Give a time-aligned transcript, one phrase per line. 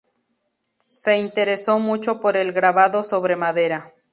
[0.79, 3.93] Se interesó mucho por el grabado sobre madera.